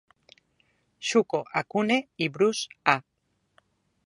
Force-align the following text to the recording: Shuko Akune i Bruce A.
Shuko 1.09 1.41
Akune 1.61 1.99
i 2.27 2.29
Bruce 2.39 2.77
A. 2.97 3.01